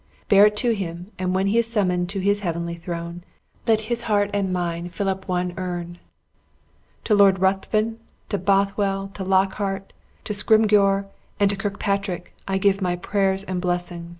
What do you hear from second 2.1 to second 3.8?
his heavenly throne, then